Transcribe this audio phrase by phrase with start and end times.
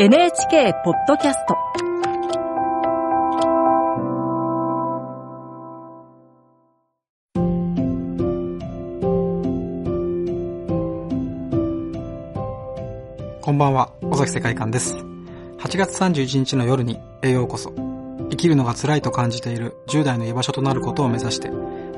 [0.00, 1.56] NHK ポッドキャスト
[13.42, 14.94] こんばんは、尾崎世界観です。
[14.94, 17.72] 8月31日の夜に栄養こそ。
[18.30, 21.50] 生きるのが辛いと感じている10代の居場所となることを目指して、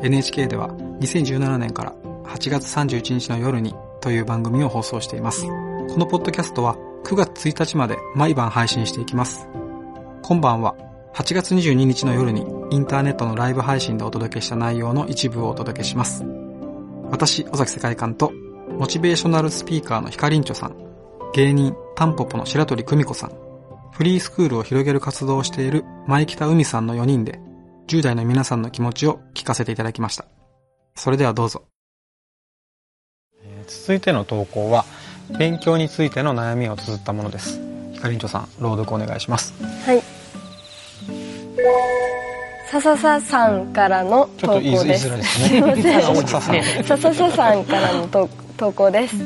[0.03, 1.93] NHK では2017年から
[2.25, 5.45] 8月31日の夜にという番組を放送しています。
[5.45, 5.51] こ
[5.99, 9.49] のポッドキャストは9月1日まで毎晩配信していきます。
[10.23, 10.77] 今晩は
[11.15, 16.25] 8月22日の夜にインターネットのライブ配信でお届けした内容の一部をお届けします。
[17.11, 18.33] 私、尾崎世界観と
[18.79, 20.77] モチベーショナルスピーカーのヒカリンチョさん、
[21.35, 23.33] 芸人タンポポの白鳥久美子さん、
[23.93, 27.41] フリースクールを広げる活動をしている前北海さんの4人で
[27.89, 30.27] 10代の皆さんの気持ちを聞かせていただきました。
[30.95, 31.65] それではどうぞ。
[33.67, 34.85] 続いての投稿は
[35.39, 37.61] 勉強についての悩みを綴ったものです。
[37.93, 39.55] ひかりんちょさん朗読お願いします。
[39.85, 40.03] はい。
[42.71, 45.09] ささささんからの投稿です。
[45.09, 46.85] ちょっと言いづらいですね。
[46.85, 49.17] ささささんからの投稿です。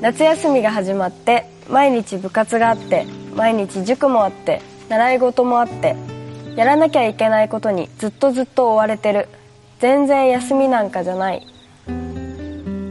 [0.00, 5.96] 夏休みが始まって毎日部活があって毎日塾もあって習い事もあって
[6.56, 9.28] やらなきゃいけないことにずっとずっと追われてる。
[9.78, 11.46] 全然休みなんかじゃない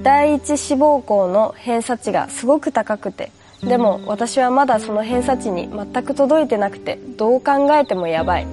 [0.06, 3.32] 第一志望校の偏差値がすごく高くて
[3.64, 8.48] でも私はまだその偏差値に全く届いてなくてどう考えてもやばい。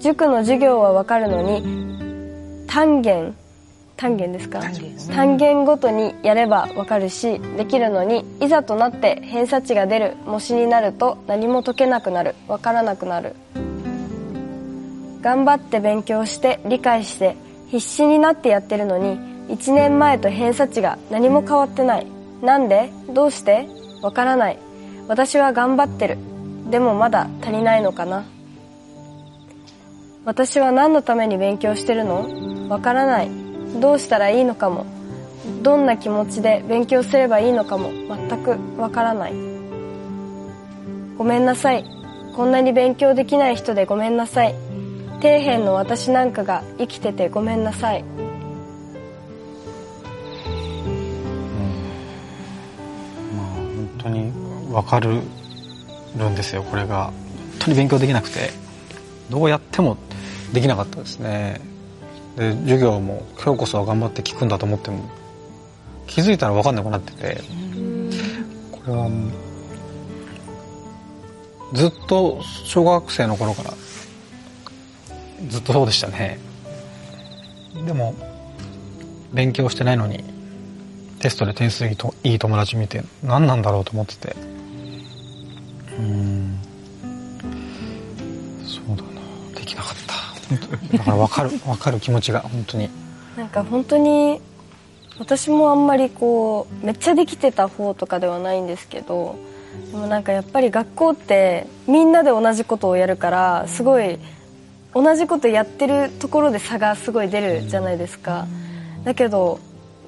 [0.00, 3.34] 塾の授業はわかるのに単元
[3.96, 4.60] 単元ですか？
[5.14, 13.34] 単元ごとにやればわかるしできるのにいざとなって偏差値が出る模試になると何も解けなくなるわからなくなる。
[15.22, 17.36] 頑張って勉強して理解して
[17.68, 22.06] 必死になってやってるのに1年前と偏差値が何も変わってない。
[22.42, 22.90] なんで？
[23.10, 23.68] どうして？
[24.02, 24.58] わからない。
[25.08, 26.18] 私は頑張ってる。
[26.70, 28.24] でもまだ足りないのかな。
[30.24, 32.68] 私は何のために勉強してるの？
[32.68, 33.30] わからない。
[33.80, 34.86] どうしたらいいのかも。
[35.62, 37.90] どんな気持ちで勉強すればいいのかも。
[38.08, 39.34] 全くわからない。
[41.18, 41.84] ごめんなさい。
[42.34, 44.54] こんなに勉強できない人でごめんなさい。
[45.20, 48.04] 底辺の私なんかが生きててごめんなさい。
[54.04, 54.30] 当に
[54.70, 55.20] 分かる
[56.28, 57.06] んですよこれが。
[57.06, 58.50] 本当に勉強できなくて
[59.30, 59.96] どうやっても
[60.52, 61.60] できなかったですね。
[62.36, 65.08] で授業も今日こそは頑張って聞くんだと思っても
[66.06, 67.40] 気づいたら分かんなくなってて
[68.72, 69.08] これは
[71.72, 73.72] ずっと小学生の頃から
[75.48, 76.38] ずっとそうでしたね。
[77.86, 78.14] でも
[79.32, 80.24] 勉強してないのに
[81.24, 84.36] テストで点数いいといい友達見て何なんだろうと思ってて。
[85.98, 86.58] うん。
[88.62, 89.58] そうだな。
[89.58, 90.92] できなかった。
[90.98, 92.90] だから分かる分かる気持ちが本当に。
[93.38, 94.38] なんか本当に
[95.18, 99.36] 私もあんまりこうめっちゃできてた方とかではないんですけど
[99.92, 104.18] でもなんかやっぱり学校ってみんなで同じことをやるからすごい
[104.94, 108.46] 同じことやってるところで差がすごい出るじゃないですか。
[109.04, 109.58] だけど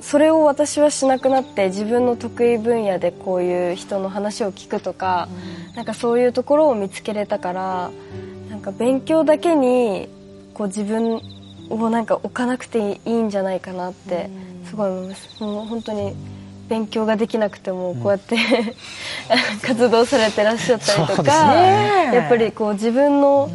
[0.01, 5.29] それを私はしなくなって自分の得意分野でこういう人の話を聞くとか、
[5.71, 7.91] うん、なんかそういうところを見つけれたから
[8.51, 10.09] なんか勉強だけに
[10.55, 11.21] こう自分
[11.71, 14.31] をなんか置かなくていいんじゃないかなって
[14.65, 15.43] すごい思います。
[15.43, 16.15] もう本当に
[16.69, 23.51] 勉強ができなくてもこうやって、うん、活動されてらっしゃったりとか、ね、やっぱりこう自分の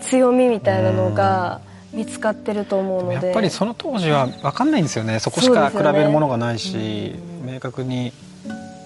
[0.00, 1.60] 強みみたいなのが。
[1.92, 3.26] 見つかってると思うので。
[3.26, 5.18] やっぱりその当時は分かんないんですよね。
[5.18, 7.14] そこしか比べるものがないし、ね、
[7.54, 8.12] 明確に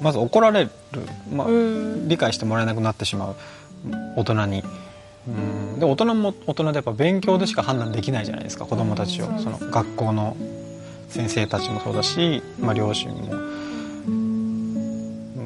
[0.00, 0.70] まず怒られる、
[1.32, 1.46] まあ、
[2.06, 3.36] 理解してもらえなくなってしまう。
[4.16, 4.64] 大人に。
[5.28, 5.78] うん。
[5.78, 8.64] で大人も大人でやっぱ勉強でしか判断できないじゃないですか。
[8.64, 10.36] 子どもたちを、その学校の
[11.08, 13.34] 先生たちもそうだし、まあ、両親も、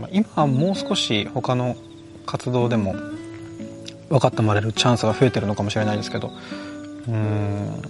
[0.00, 1.76] まあ、今はもう少し他の
[2.24, 2.94] 活動でも
[4.08, 6.30] 分かってもらえるチャンスが増えてるのかもしれないですけど
[7.08, 7.82] うん。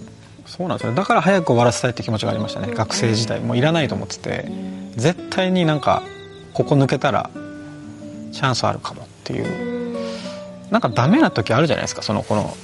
[0.45, 2.73] そうなんですよだから早く終わらせたいって気持ちがありましたね。
[2.73, 3.39] 学生時代。
[3.39, 4.45] もういらないと思ってて。
[4.95, 6.01] 絶対になんか
[6.53, 7.29] ここ抜けたら
[8.31, 9.95] チャンスあるかもっていう。
[10.71, 12.01] なんかダメな時あるじゃないですか。
[12.01, 12.55] そのこの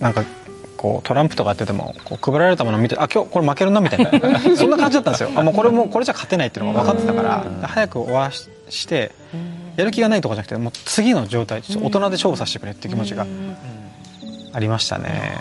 [0.00, 0.24] なんか
[0.76, 4.38] こうトランプとかやっててもこう配られたものを見てあ今日これ負けるなみたいな。
[4.56, 5.30] そんな感じだったんですよ。
[5.34, 9.12] あもうこれもこれじゃ勝てないっていうのが分かってたから早く終わらして
[9.76, 13.26] やる気がないとかじゃなくてもう次の状態大人で勝負させてくれっていう気持ちが
[14.54, 15.36] ありましたね。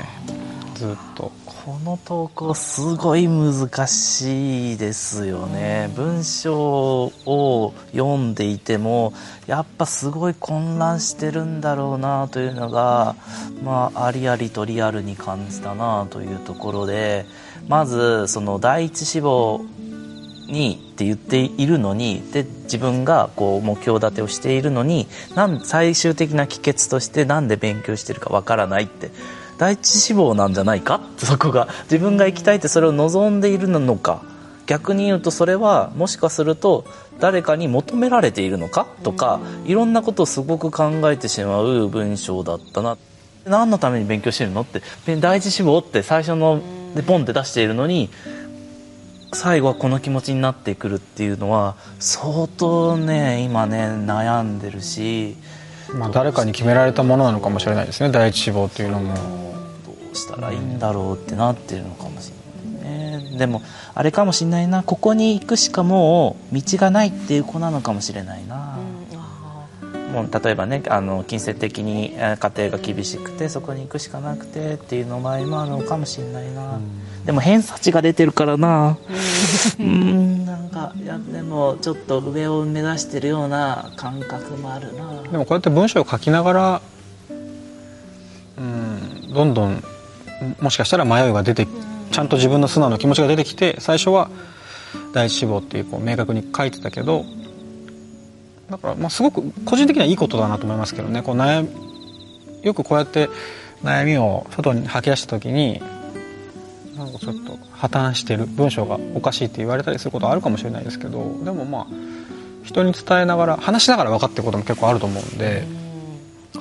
[0.75, 1.31] ずっと。
[1.65, 5.89] この投稿すごい難しいですよね。
[5.95, 9.13] 文章を読んでいても
[9.48, 13.15] やっぱすごい混乱してるんだろうなというのが
[13.63, 17.25] まあありありとリアルに感じたなというところで
[17.69, 19.63] まずその第一志望
[20.48, 29.12] にって言っているのにで自分がこう目標立てをしているのになん最終的な帰結として何で勉強してるかわからないって
[29.57, 30.95] 第一志望なんじゃないか？
[30.95, 31.68] っ てそこが。
[31.84, 34.22] 自分が行きたいってそれを望んでいるのか。
[34.66, 36.86] 逆に言うとそれはもしかすると
[37.19, 38.88] 誰かに求められているのか？
[39.04, 42.98] とかいろんなことをすごく考えてしまう文章だったな。
[43.45, 44.62] 何のために勉強してるの？
[44.62, 44.81] って
[45.19, 46.62] 第一志望って最初の
[46.95, 48.10] でポンって出しているのに
[49.33, 55.35] 最後はこの気持ちになってくるっていうのは相当ね今ね悩んでるし、
[55.94, 58.12] まあ、誰かに決められたものなのかもしれないですね。
[58.12, 59.13] 第一志望っていうのも。
[59.85, 63.38] どうしたらいいんだろうってなってるのかもしれないね。
[63.38, 63.62] でも
[63.95, 64.83] あれかもしれないな。
[64.83, 68.77] ここに行くしかもう道がないっていう子なのかもしれないな、
[70.13, 76.80] もう例えばねあの金銭的に家庭が厳しくてそこに行くしかなくてっていうの場合もあるのかもしれないな、
[77.25, 78.98] でも偏差値が出てるからな。
[79.80, 80.45] うん。
[80.45, 85.24] なんかいやでもちょっと上を目指してるような感覚もあるな。
[85.24, 86.81] でもこうやって文章を書きながら
[88.57, 89.83] うんどんどん
[90.62, 91.68] もしかしたら迷いが出て
[92.12, 94.30] ちゃんと自分の素直な気持ちが出てきて最初は
[95.13, 97.25] 第一志望っていうこう明確に書いてたけど
[98.69, 101.21] だからまあすごく個人的にはいいことだなと思いますけどね。
[101.21, 101.68] こう悩
[102.63, 103.30] よくこうやって
[103.83, 105.81] 悩みを外に吐き出した時に
[106.98, 111.88] なんかちょっと破綻してる文章がおかしいって言われたりすることはあるかもしれないですけどでもまあ
[112.63, 115.63] 人に伝えながら話しながら分かっていくことも結構あると思うんで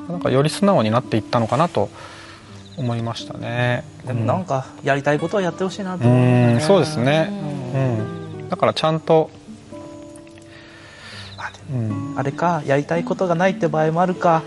[0.08, 1.88] なんかより素直になっていったのかなと
[2.76, 3.84] 思いましたね。
[4.06, 6.16] でもなんかやりたいことはやってほしいなと思う、
[6.54, 7.28] ね、そうですね、
[7.74, 9.30] うん、だからちゃんと
[11.72, 14.42] うん、あれかやりたいことがないって場合もあるか。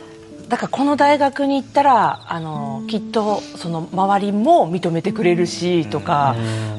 [0.47, 6.35] だからこの大学に行ったらあのきっとその周りも認めてくれるしとか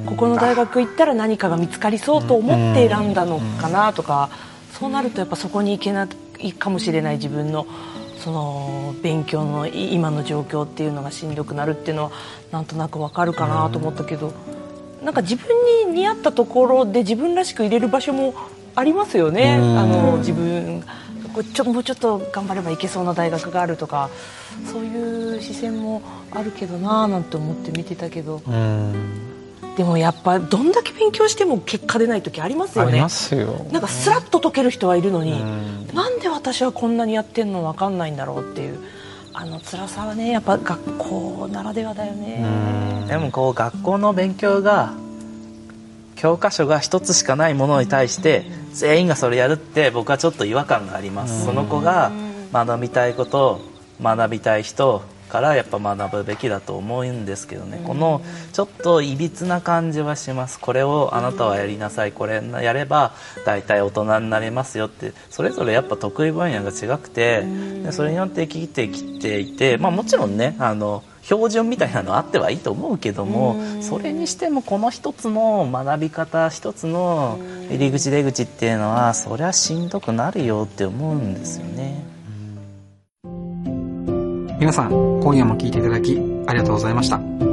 [0.06, 4.31] ここの大学行ったら何かが見つかりそうと思って選んだのかなとか
[4.73, 6.08] そうなるとやっぱそこに行けな
[6.38, 7.67] いかもしれない自分の
[8.19, 12.11] その勉強の今の状況っていうのがしんどくなるっていうのは
[12.52, 14.32] なんとなくわかるかなと思ったけど
[15.02, 15.46] なんか自分
[15.87, 18.34] に似合ったところで自分らしく入れる場所も
[18.76, 19.55] ありますよね。
[19.55, 20.84] あの自分
[21.52, 24.08] ちょもうちょっと頑張ればいけそうな大学があるとか
[24.70, 26.00] そういう視線も
[26.31, 28.43] あるけどなーなんて思って見てたけど。
[29.76, 32.99] でもやっぱどんだけ勉強しても結果出ない時ありますよね。
[32.99, 33.08] なん
[33.82, 35.38] かスラッと解ける人はいるのに
[35.93, 38.79] なんで私はこんなにやってんの分かんないんだろうっていう
[39.34, 43.05] あの辛さはねやっぱ学校ならではだよね。
[43.06, 44.94] でもこう学校の勉強が
[46.16, 51.44] 教科書が一つしかないものに対して全員がそれやるって僕はちょっと違和感があります。
[51.44, 52.10] その子が
[52.52, 53.60] 学びたいこと
[54.02, 57.82] 学びたい人からやっぱ学ぶべきだと思うんですけどね。
[57.84, 58.22] この
[58.52, 60.58] ちょっといびつな感じはします。
[60.60, 62.12] これをあなたはやりなさい。
[62.12, 63.12] これやれば
[63.44, 65.12] 大体大人になれますよって。
[65.30, 67.44] それぞれやっぱ得意分野が違くて
[67.82, 77.38] でそれによって生きてきていて、まあ、もちろんねあの標準みたいなのあってはいいと思うけどもそれにしてもこの一つの学び方一つの
[77.69, 82.05] 入り口出口っていうのはそりゃしんどくなるよって思うんですよね。
[84.58, 87.45] 皆さん今夜も聞いていただきありがとうございました